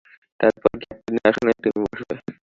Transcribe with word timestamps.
তারপর 0.39 0.71
ক্যাপ্টেনের 0.81 1.25
আসনে 1.29 1.53
তুমি 1.63 1.79
বসবে। 1.83 2.15